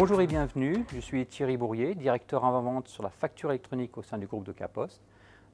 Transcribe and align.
Bonjour 0.00 0.20
et 0.20 0.28
bienvenue, 0.28 0.84
je 0.94 1.00
suis 1.00 1.26
Thierry 1.26 1.56
Bourrier, 1.56 1.96
directeur 1.96 2.44
avant-vente 2.44 2.86
sur 2.86 3.02
la 3.02 3.10
facture 3.10 3.50
électronique 3.50 3.98
au 3.98 4.02
sein 4.02 4.16
du 4.16 4.28
groupe 4.28 4.44
de 4.44 4.52
Capost. 4.52 5.02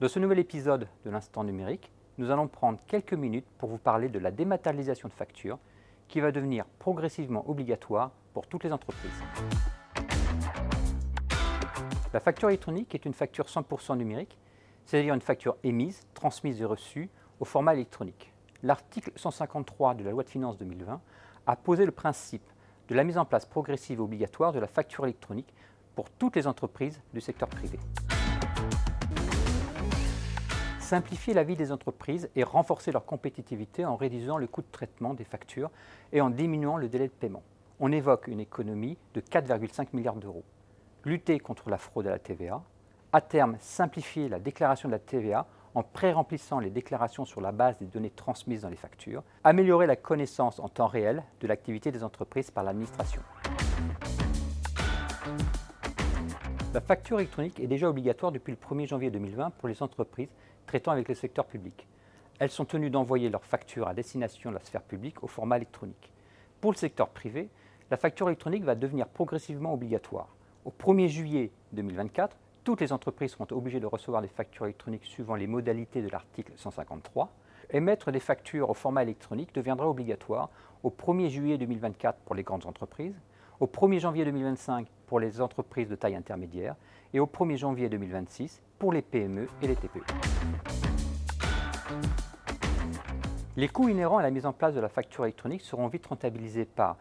Dans 0.01 0.09
ce 0.09 0.19
nouvel 0.19 0.39
épisode 0.39 0.87
de 1.07 1.11
l'Instant 1.11 1.45
numérique, 1.45 1.91
nous 2.19 2.31
allons 2.31 2.47
prendre 2.47 2.79
quelques 2.87 3.15
minutes 3.15 3.47
pour 3.57 3.71
vous 3.71 3.79
parler 3.79 4.11
de 4.11 4.19
la 4.19 4.31
dématérialisation 4.31 5.09
de 5.09 5.15
factures 5.15 5.59
qui 6.09 6.21
va 6.21 6.31
devenir 6.31 6.67
progressivement 6.79 7.49
obligatoire 7.49 8.11
pour 8.35 8.47
toutes 8.47 8.65
les 8.65 8.73
entreprises. 8.73 9.19
La 12.13 12.21
facture 12.21 12.51
électronique 12.51 12.95
est 12.95 13.07
une 13.07 13.15
facture 13.15 13.47
100% 13.47 13.97
numérique, 13.97 14.37
c'est-à-dire 14.85 15.15
une 15.15 15.23
facture 15.23 15.57
émise, 15.65 16.03
transmise 16.13 16.61
et 16.61 16.67
reçue 16.67 17.09
au 17.41 17.47
format 17.47 17.73
électronique. 17.73 18.31
L'article 18.63 19.11
153 19.17 19.95
de 19.95 20.05
la 20.05 20.11
loi 20.11 20.23
de 20.23 20.29
finances 20.29 20.59
2020 20.59 21.01
a 21.47 21.57
posé 21.57 21.87
le 21.87 21.93
principe 21.93 22.45
de 22.89 22.95
la 22.95 23.05
mise 23.05 23.19
en 23.19 23.25
place 23.25 23.47
progressive 23.47 23.99
et 23.99 24.03
obligatoire 24.03 24.53
de 24.53 24.59
la 24.59 24.67
facture 24.67 25.05
électronique 25.05 25.53
pour 25.95 26.11
toutes 26.11 26.37
les 26.37 26.47
entreprises 26.47 27.01
du 27.13 27.21
secteur 27.21 27.49
privé. 27.49 27.79
Simplifier 30.81 31.35
la 31.35 31.45
vie 31.45 31.57
des 31.57 31.73
entreprises 31.73 32.29
et 32.37 32.45
renforcer 32.45 32.93
leur 32.93 33.07
compétitivité 33.07 33.85
en 33.85 33.97
réduisant 33.97 34.37
le 34.37 34.47
coût 34.47 34.63
de 34.63 34.71
traitement 34.71 35.15
des 35.15 35.25
factures 35.25 35.71
et 36.13 36.21
en 36.21 36.31
diminuant 36.31 36.77
le 36.77 36.89
délai 36.89 37.07
de 37.07 37.13
paiement. 37.13 37.43
On 37.81 37.91
évoque 37.91 38.29
une 38.29 38.41
économie 38.41 38.99
de 39.15 39.21
4,5 39.21 39.89
milliards 39.93 40.17
d'euros 40.17 40.45
lutter 41.05 41.39
contre 41.39 41.71
la 41.71 41.79
fraude 41.79 42.07
à 42.07 42.11
la 42.11 42.19
TVA, 42.19 42.63
à 43.13 43.21
terme 43.21 43.57
simplifier 43.61 44.29
la 44.29 44.39
déclaration 44.39 44.89
de 44.89 44.95
la 44.95 44.99
TVA 44.99 45.47
en 45.75 45.83
pré-remplissant 45.83 46.61
les 46.61 46.71
déclarations 46.71 47.25
sur 47.25 47.41
la 47.41 47.53
base 47.53 47.79
des 47.79 47.87
données 47.87 48.11
transmises 48.11 48.63
dans 48.63 48.69
les 48.69 48.77
factures, 48.77 49.23
améliorer 49.43 49.87
la 49.87 49.97
connaissance 49.97 50.61
en 50.61 50.69
temps 50.69 50.87
réel 50.87 51.23
de 51.41 51.47
l'activité 51.47 51.91
des 51.91 52.05
entreprises 52.05 52.51
par 52.51 52.65
l'administration. 52.65 53.23
La 56.73 56.81
facture 56.81 57.19
électronique 57.19 57.61
est 57.61 57.67
déjà 57.67 57.89
obligatoire 57.89 58.33
depuis 58.33 58.51
le 58.53 58.59
1er 58.59 58.89
janvier 58.89 59.11
2020 59.11 59.51
pour 59.51 59.69
les 59.69 59.83
entreprises 59.83 60.31
traitant 60.67 60.93
avec 60.93 61.09
le 61.09 61.15
secteur 61.15 61.47
public. 61.47 61.87
Elles 62.39 62.51
sont 62.51 62.65
tenues 62.65 62.91
d'envoyer 62.91 63.29
leurs 63.29 63.45
factures 63.45 63.87
à 63.87 63.95
destination 63.95 64.51
de 64.51 64.57
la 64.57 64.65
sphère 64.65 64.83
publique 64.83 65.23
au 65.23 65.29
format 65.29 65.57
électronique. 65.57 66.13
Pour 66.61 66.73
le 66.73 66.77
secteur 66.77 67.11
privé, 67.11 67.49
la 67.91 67.97
facture 67.97 68.29
électronique 68.29 68.65
va 68.65 68.75
devenir 68.75 69.07
progressivement 69.07 69.75
obligatoire. 69.75 70.35
Au 70.65 70.71
1er 70.71 71.09
juillet 71.09 71.53
2024, 71.73 72.37
toutes 72.65 72.81
les 72.81 72.93
entreprises 72.93 73.33
seront 73.33 73.47
obligées 73.51 73.79
de 73.79 73.87
recevoir 73.87 74.23
des 74.23 74.29
factures 74.29 74.65
électroniques 74.65 75.05
suivant 75.05 75.35
les 75.35 75.47
modalités 75.47 76.01
de 76.01 76.09
l'article 76.09 76.53
153. 76.57 77.31
Émettre 77.71 78.11
des 78.11 78.21
factures 78.21 78.71
au 78.71 78.75
format 78.75 79.03
électronique 79.03 79.55
deviendra 79.55 79.89
obligatoire 79.89 80.49
au 80.83 80.91
1er 80.91 81.29
juillet 81.29 81.59
2024 81.59 82.19
pour 82.21 82.35
les 82.35 82.43
grandes 82.43 82.67
entreprises, 82.67 83.21
au 83.61 83.67
1er 83.67 84.01
janvier 84.01 84.25
2025 84.25 84.87
pour 85.07 85.21
les 85.21 85.41
entreprises 85.43 85.89
de 85.89 85.95
taille 85.95 86.17
intermédiaire 86.17 86.75
et 87.13 87.21
au 87.21 87.27
1er 87.27 87.59
janvier 87.59 87.89
2026 87.91 88.63
pour 88.79 88.93
les 88.93 89.03
PME 89.03 89.47
et 89.63 89.67
les 89.67 89.77
TPE. 89.77 90.01
Les 93.57 93.69
coûts 93.69 93.89
inhérents 93.89 94.19
à 94.19 94.23
la 94.23 94.31
mise 94.31 94.47
en 94.47 94.53
place 94.53 94.75
de 94.75 94.81
la 94.81 94.89
facture 94.89 95.25
électronique 95.25 95.61
seront 95.61 95.87
vite 95.89 96.07
rentabilisés 96.07 96.65
par 96.65 96.97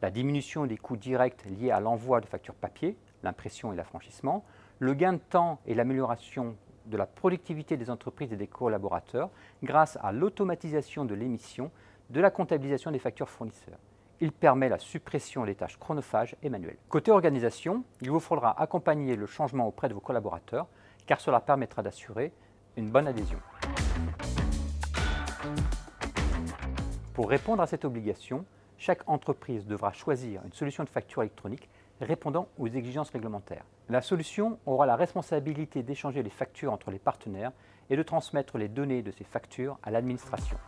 la 0.00 0.10
diminution 0.10 0.64
des 0.64 0.76
coûts 0.76 0.96
directs 0.96 1.44
liés 1.44 1.72
à 1.72 1.80
l'envoi 1.80 2.20
de 2.20 2.26
factures 2.26 2.54
papier, 2.54 2.96
l'impression 3.22 3.72
et 3.72 3.76
l'affranchissement, 3.76 4.44
le 4.78 4.94
gain 4.94 5.14
de 5.14 5.18
temps 5.18 5.60
et 5.66 5.74
l'amélioration 5.74 6.56
de 6.86 6.96
la 6.96 7.06
productivité 7.06 7.76
des 7.76 7.90
entreprises 7.90 8.32
et 8.32 8.36
des 8.36 8.46
collaborateurs 8.46 9.30
grâce 9.62 9.98
à 10.02 10.12
l'automatisation 10.12 11.04
de 11.04 11.14
l'émission, 11.14 11.70
de 12.10 12.20
la 12.20 12.30
comptabilisation 12.30 12.90
des 12.90 12.98
factures 12.98 13.28
fournisseurs. 13.28 13.78
Il 14.20 14.32
permet 14.32 14.68
la 14.68 14.78
suppression 14.78 15.44
des 15.44 15.54
tâches 15.54 15.78
chronophages 15.78 16.34
et 16.42 16.48
manuelles. 16.48 16.78
Côté 16.88 17.10
organisation, 17.12 17.84
il 18.00 18.10
vous 18.10 18.20
faudra 18.20 18.60
accompagner 18.60 19.14
le 19.14 19.26
changement 19.26 19.68
auprès 19.68 19.88
de 19.88 19.94
vos 19.94 20.00
collaborateurs 20.00 20.66
car 21.06 21.20
cela 21.20 21.40
permettra 21.40 21.82
d'assurer 21.82 22.32
une 22.76 22.90
bonne 22.90 23.06
adhésion. 23.06 23.38
Pour 27.14 27.30
répondre 27.30 27.62
à 27.62 27.66
cette 27.66 27.84
obligation, 27.84 28.44
chaque 28.76 29.08
entreprise 29.08 29.66
devra 29.66 29.92
choisir 29.92 30.40
une 30.44 30.52
solution 30.52 30.84
de 30.84 30.88
facture 30.88 31.22
électronique 31.22 31.68
répondant 32.00 32.48
aux 32.58 32.68
exigences 32.68 33.10
réglementaires. 33.10 33.64
La 33.88 34.02
solution 34.02 34.58
aura 34.66 34.86
la 34.86 34.96
responsabilité 34.96 35.82
d'échanger 35.82 36.22
les 36.22 36.30
factures 36.30 36.72
entre 36.72 36.90
les 36.90 36.98
partenaires 36.98 37.52
et 37.90 37.96
de 37.96 38.02
transmettre 38.02 38.58
les 38.58 38.68
données 38.68 39.02
de 39.02 39.10
ces 39.10 39.24
factures 39.24 39.78
à 39.82 39.90
l'administration. 39.90 40.58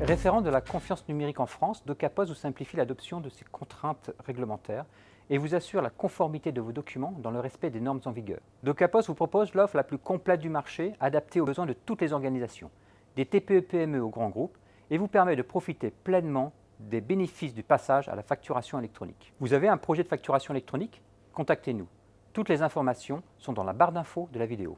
Référent 0.00 0.42
de 0.42 0.50
la 0.50 0.60
confiance 0.60 1.06
numérique 1.08 1.40
en 1.40 1.46
France, 1.46 1.84
DocaPos 1.84 2.26
vous 2.26 2.34
simplifie 2.34 2.76
l'adoption 2.76 3.20
de 3.20 3.28
ces 3.28 3.44
contraintes 3.44 4.12
réglementaires 4.24 4.84
et 5.28 5.38
vous 5.38 5.54
assure 5.54 5.82
la 5.82 5.90
conformité 5.90 6.52
de 6.52 6.60
vos 6.60 6.72
documents 6.72 7.14
dans 7.18 7.32
le 7.32 7.40
respect 7.40 7.70
des 7.70 7.80
normes 7.80 8.00
en 8.04 8.12
vigueur. 8.12 8.40
DocaPos 8.62 9.02
vous 9.08 9.14
propose 9.14 9.54
l'offre 9.54 9.76
la 9.76 9.82
plus 9.82 9.98
complète 9.98 10.40
du 10.40 10.48
marché, 10.48 10.92
adaptée 11.00 11.40
aux 11.40 11.44
besoins 11.44 11.66
de 11.66 11.72
toutes 11.72 12.00
les 12.00 12.12
organisations, 12.12 12.70
des 13.16 13.26
TPE-PME 13.26 14.00
aux 14.00 14.08
grands 14.08 14.30
groupes, 14.30 14.56
et 14.90 14.98
vous 14.98 15.08
permet 15.08 15.36
de 15.36 15.42
profiter 15.42 15.90
pleinement 15.90 16.52
des 16.80 17.00
bénéfices 17.00 17.54
du 17.54 17.62
passage 17.62 18.08
à 18.08 18.14
la 18.14 18.22
facturation 18.22 18.78
électronique. 18.78 19.32
Vous 19.40 19.52
avez 19.52 19.68
un 19.68 19.76
projet 19.76 20.02
de 20.02 20.08
facturation 20.08 20.54
électronique? 20.54 21.02
Contactez-nous. 21.32 21.88
Toutes 22.32 22.48
les 22.48 22.62
informations 22.62 23.22
sont 23.38 23.52
dans 23.52 23.64
la 23.64 23.72
barre 23.72 23.92
d'infos 23.92 24.28
de 24.32 24.38
la 24.38 24.46
vidéo. 24.46 24.76